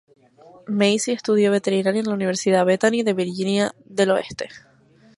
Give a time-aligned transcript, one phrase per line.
[0.67, 4.49] Macy estudió veterinaria en la Universidad Bethany de Virginia del Oeste.